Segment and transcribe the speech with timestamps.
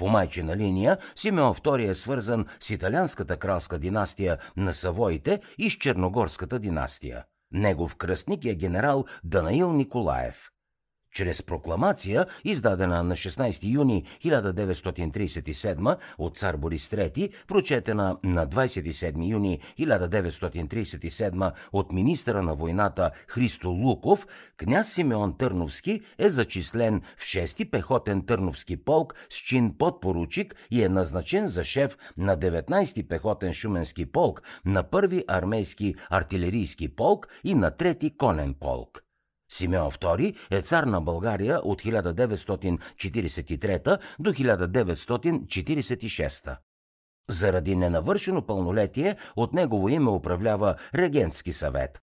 [0.02, 5.74] По майчина линия Симеон II е свързан с италианската кралска династия на Савоите и с
[5.74, 7.24] Черногорската династия.
[7.54, 10.50] Негов кръстник е генерал Данаил Николаев.
[11.12, 19.60] Чрез прокламация, издадена на 16 юни 1937 от цар Борис III, прочетена на 27 юни
[19.80, 24.28] 1937 от министъра на войната Христо Луков,
[24.58, 30.90] княз Симеон Търновски е зачислен в 6-ти пехотен Търновски полк с чин подпоручик и е
[30.90, 37.72] назначен за шеф на 19-ти пехотен Шуменски полк, на 1-ви армейски артилерийски полк и на
[37.72, 39.11] 3-ти конен полк.
[39.54, 46.58] Симеон II е цар на България от 1943 до 1946.
[47.30, 52.00] Заради ненавършено пълнолетие от негово име управлява Регентски съвет.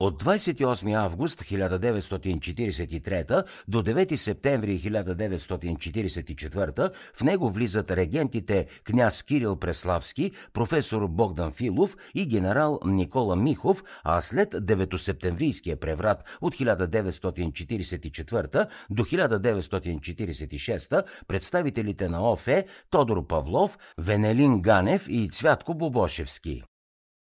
[0.00, 10.32] От 28 август 1943 до 9 септември 1944 в него влизат регентите княз Кирил Преславски,
[10.52, 21.04] професор Богдан Филов и генерал Никола Михов, а след 9-септемврийския преврат от 1944 до 1946
[21.28, 26.62] представителите на ОФЕ Тодор Павлов, Венелин Ганев и Цвятко Бобошевски.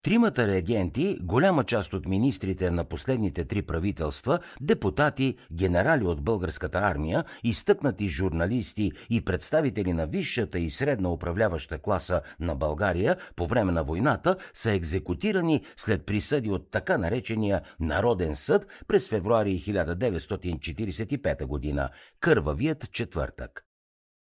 [0.04, 7.24] Тримата реагенти, голяма част от министрите на последните три правителства, депутати, генерали от българската армия,
[7.44, 13.84] изтъкнати журналисти и представители на висшата и средна управляваща класа на България по време на
[13.84, 21.88] войната са екзекутирани след присъди от така наречения Народен съд през февруари 1945 година,
[22.20, 23.73] кървавият четвъртък.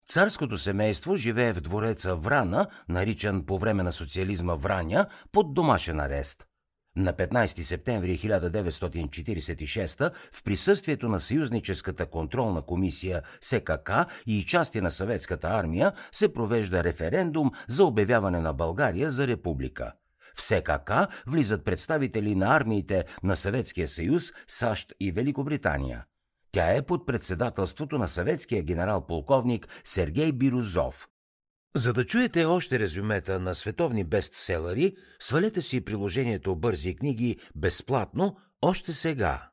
[0.07, 6.45] Царското семейство живее в двореца Врана, наричан по време на социализма Враня, под домашен арест.
[6.95, 13.91] На 15 септември 1946 в присъствието на Съюзническата контролна комисия СКК
[14.25, 19.93] и части на съветската армия се провежда референдум за обявяване на България за република.
[20.35, 20.91] В СКК
[21.27, 26.05] влизат представители на армиите на Съветския съюз, САЩ и Великобритания.
[26.53, 31.07] Тя е под председателството на съветския генерал-полковник Сергей Бирузов.
[31.75, 38.91] За да чуете още резюмета на световни бестселери, свалете си приложението Бързи книги безплатно още
[38.91, 39.49] сега.